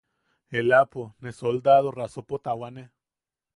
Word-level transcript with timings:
Ellaʼapo 0.57 1.03
ne 1.21 1.29
soldado 1.39 1.87
raasopo 1.97 2.35
tawane. 2.45 2.83